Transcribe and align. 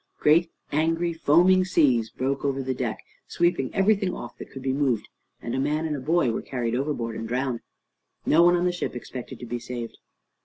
Great, 0.17 0.49
angry, 0.71 1.13
foaming 1.13 1.63
seas 1.63 2.09
broke 2.09 2.43
over 2.43 2.63
the 2.63 2.73
deck, 2.73 3.03
sweeping 3.27 3.69
everything 3.75 4.15
off 4.15 4.35
that 4.39 4.49
could 4.49 4.63
be 4.63 4.73
moved, 4.73 5.07
and 5.43 5.53
a 5.53 5.59
man 5.59 5.85
and 5.85 5.95
a 5.95 5.99
boy 5.99 6.31
were 6.31 6.41
carried 6.41 6.73
overboard 6.73 7.15
and 7.15 7.27
drowned. 7.27 7.59
No 8.25 8.41
one 8.41 8.55
on 8.55 8.65
the 8.65 8.71
ship 8.71 8.95
expected 8.95 9.37
to 9.39 9.45
be 9.45 9.59
saved. 9.59 9.99